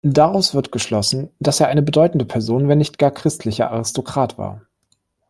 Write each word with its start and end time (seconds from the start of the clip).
Daraus 0.03 0.55
wird 0.55 0.71
geschlossen, 0.71 1.29
dass 1.39 1.59
er 1.59 1.67
eine 1.67 1.83
bedeutende 1.83 2.25
Person, 2.25 2.67
wenn 2.67 2.79
nicht 2.79 2.97
gar 2.97 3.11
christlicher 3.11 3.69
Aristokrat 3.69 4.35
war. 4.35 4.63